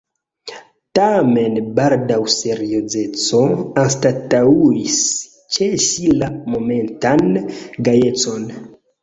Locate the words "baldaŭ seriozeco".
1.79-3.41